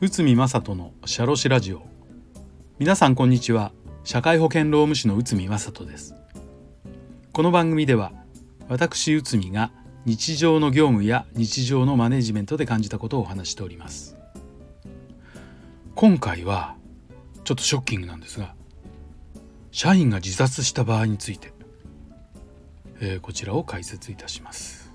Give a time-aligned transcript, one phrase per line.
[0.00, 1.82] 内海正人のシャロシラジオ。
[2.78, 3.72] 皆さんこんにちは。
[4.04, 6.14] 社会保険労務士の内海正人です。
[7.32, 8.10] この番組では
[8.70, 9.70] 私内海が
[10.06, 14.16] 日常の業務や日常のマネジメントで感じたことをお話しております。
[15.94, 16.74] 今回は
[17.44, 18.54] ちょっとショッキングなんですが
[19.72, 21.52] 社員が自殺した場合について、
[23.00, 24.90] えー、こちらを解説いたします。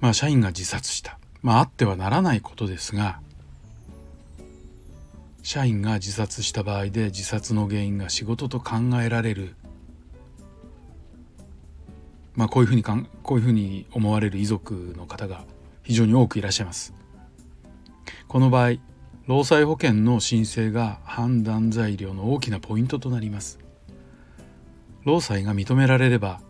[0.00, 1.18] まあ社員が自殺した。
[1.42, 3.20] まああってはならないことですが
[5.42, 9.54] 社員が自殺した場合で自殺の原因が仕事と考えられる。
[12.34, 15.44] まあこういうふうにかんこういうふうに思われる遺族の方が
[15.82, 16.94] 非常に多くいらっしゃいます。
[18.28, 18.76] この場合
[19.26, 23.58] 労災保険の申請が判断材料の大きなポイントとなります。
[25.08, 26.42] 労災が認められれば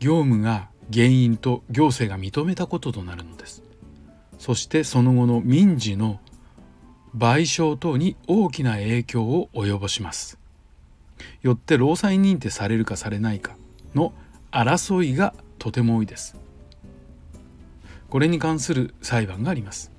[0.00, 3.62] 業務が原因と行政が認めたこととなるのです。
[4.40, 6.18] そしてその後の民事の
[7.16, 10.36] 賠償等に大きな影響を及ぼします。
[11.42, 13.56] よって労災認定されるかされないか
[13.94, 14.12] の
[14.50, 16.36] 争いがとても多いです。
[18.10, 19.92] これに関する裁判があります。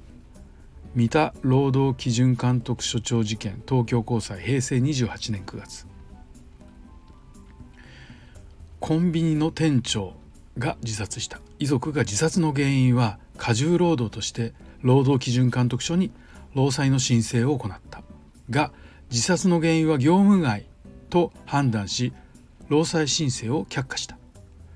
[0.94, 5.93] 三田労働基準監督署長事件東京高裁平成28年9月。
[8.86, 10.12] コンビニの店長
[10.60, 16.12] が自殺した遺族が自殺の原因は過重労働として労働基準監督署に
[16.54, 18.04] 労災の申請を行った。
[18.50, 18.74] が
[19.10, 20.66] 自殺の原因は業務外
[21.10, 22.12] と判断し
[22.68, 24.18] 労災申請を却下した。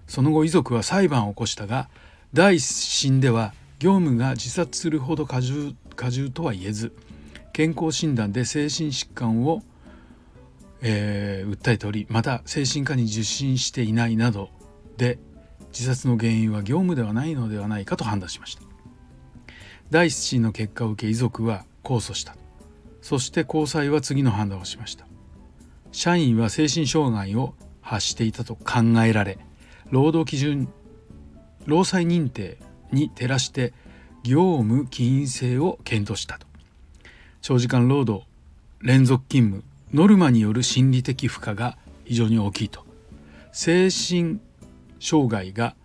[0.07, 1.89] その後遺族は裁判を起こしたが
[2.31, 6.93] 第一審では業務が自殺するほど過重過重とは言えず
[7.51, 9.63] 健康診断で精神疾患を、
[10.81, 14.49] えー、訴えておりまた精神科に受診していないなど
[14.97, 15.19] で
[15.69, 18.61] 自殺の原因は業務ではないのではないかと判断しました。
[19.89, 22.35] 第一審の結果を受け遺族は控訴した。
[23.01, 25.07] そして高裁は次の判断をしました。
[25.91, 29.39] 社員は精神障害を発していたと考えられ
[29.91, 30.67] 労働基準
[31.65, 32.57] 労災認定
[32.91, 33.73] に照らして
[34.23, 36.47] 業務起因性を検討したと。
[37.41, 38.25] 長時間労働
[38.81, 42.85] 連続勤務ノルマによる心理的負荷が非常に大きいと。
[43.51, 44.39] 精神
[44.99, 45.75] 障害が、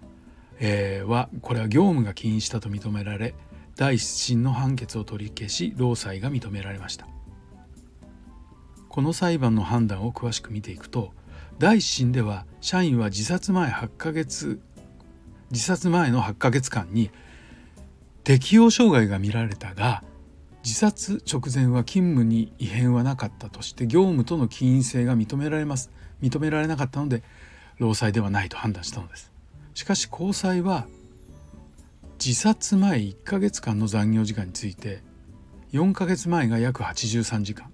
[0.58, 3.34] えー、はこれは業務が起因したと認められ
[3.76, 7.06] 第一審の判決を取り消し労災が認められました。
[8.88, 11.12] この裁判の判断を詳しく見ていくと
[11.58, 14.60] 第一審では社員は自殺前8ヶ月
[15.50, 17.10] 自殺前の8ヶ月間に
[18.22, 20.04] 適応障害が見られたが
[20.64, 25.90] 自殺直前は勤務に異変はなかったとして業務との起因性が認められます。
[26.22, 27.22] 認められなかったので
[27.78, 29.32] 労災ではないと判断したのです。
[29.74, 30.86] しかし高裁は
[32.24, 35.02] 自殺前1ヶ月間の残業時間について
[35.72, 37.72] 4ヶ月前が約83時間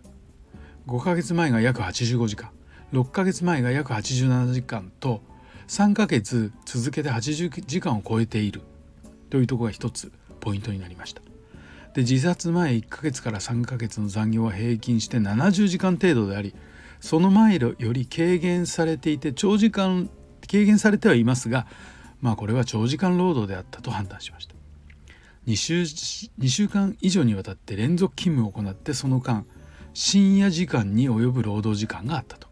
[0.86, 2.50] 5ヶ月前が約85時間
[2.94, 5.20] 6ヶ月前が約87時間と
[5.66, 8.62] 3ヶ月続けて80時間を超えている
[9.28, 10.10] というところが一つ
[10.40, 11.27] ポイントになりました。
[11.94, 16.54] で自殺前1ヶ月から3ヶ月の残業は平均して70時間程度であり
[17.00, 20.10] その前より軽減されていて長時間
[20.50, 21.66] 軽減されてはいますが
[22.20, 24.54] まあこれは長時間労働であったと判断しました。
[25.46, 29.46] 2週 ,2 週間以上にわたって連続勤務を行ってその間
[29.94, 32.48] 深夜時間に及ぶ労働時間があったと。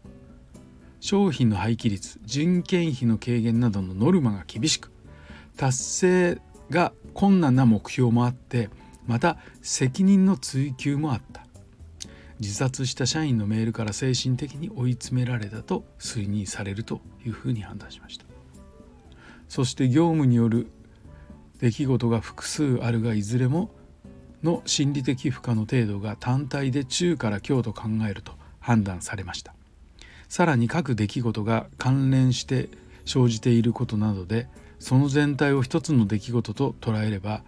[0.99, 4.91] 商品の廃棄率人件費の軽減などのノルマが厳しく
[5.55, 8.69] 達成が困難な目標もあって
[9.07, 11.45] また責任の追及もあった。
[12.39, 18.25] 自殺した社員のメールから精神的に追い詰められたと推認されるというふうに判断しました。
[19.49, 20.67] そして業務による
[21.59, 23.71] 出来事が複数あるがいずれも
[24.43, 29.55] の心理的負荷の程度が単体で中から強と考えると判断されました。
[30.29, 32.69] さらに各出来事が関連して
[33.05, 34.47] 生じていることなどで
[34.77, 37.43] その全体を一つの出来事と捉えれば、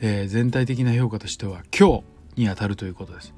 [0.00, 2.04] えー、全体的な評価としては強
[2.36, 3.34] にあたるということです。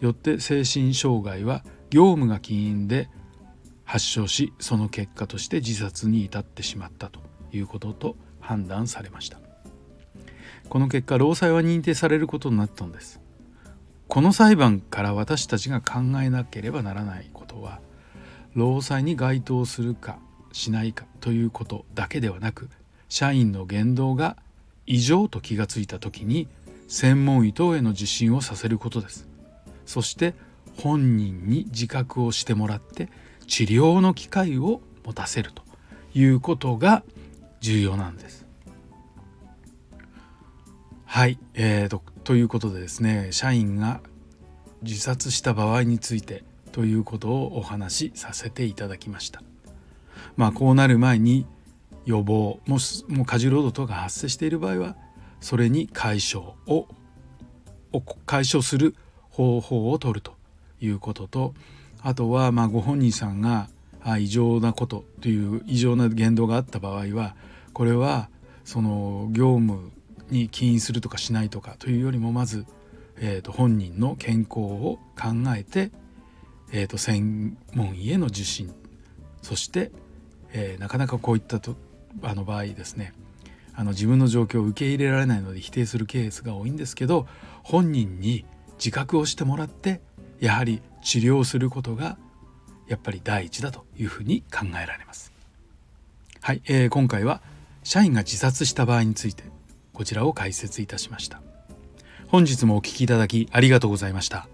[0.00, 3.08] よって精神障害は業務が起因で
[3.84, 7.20] 発症しその結果として自殺に至ってしまったと
[7.52, 9.38] いうことと判断されました。
[10.68, 13.20] この結果労災は認定されることになったのです。
[14.08, 17.80] この裁判から私たちが考えなければならないことは
[18.54, 20.18] 労災に該当するか
[20.52, 22.70] しないかということだけではなく
[23.08, 24.36] 社員の言動が
[24.86, 26.48] 異常と気がついた時に
[26.88, 29.28] 専門医等への受診をさせることです
[29.84, 30.34] そして
[30.76, 33.08] 本人に自覚をしてもらって
[33.46, 35.62] 治療の機会を持たせると
[36.14, 37.02] いうことが
[37.60, 38.44] 重要なんです。
[41.04, 44.00] はい、えーと、ということでですね社員が
[44.82, 49.42] 自殺した場合についてということをお話しさせていただきました。
[50.36, 51.46] まあこうなる前に
[52.06, 54.96] 予防ももう過重労働等が発生している場合は
[55.40, 56.88] それに解消を
[58.24, 58.94] 解消する
[59.30, 60.34] 方法を取ると
[60.80, 61.54] いうことと
[62.02, 63.68] あとはまご本人さんが
[64.18, 67.34] 異常なことという異常な言動があった場合は
[67.72, 68.30] これは
[68.64, 69.90] その業務
[70.30, 72.66] に起因するとかしないとかというよりもまず、
[73.18, 75.90] えー、と本人の健康を考えて、
[76.72, 78.72] えー、と専門医への受診。
[79.42, 79.92] そして、
[80.52, 81.76] えー、なかなかこういったと
[82.22, 83.12] あの場合ですね
[83.74, 87.26] あの自分の状況を受け入れられないので否定するケースが多いんですけど
[87.62, 88.44] 本人に
[88.78, 90.00] 自覚をしてもらって
[90.40, 92.18] やはり治療することが
[92.88, 95.32] やっぱり第一だというふうに考えられます。
[96.40, 97.42] はい、えー、今回は
[97.82, 99.44] 社員が自殺した場合について
[99.92, 101.42] こちらを解説いたしました。
[102.28, 104.48] 本日もお聴きいただきありがとうございました。